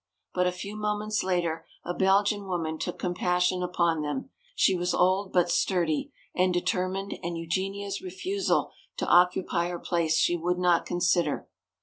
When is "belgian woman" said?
1.93-2.79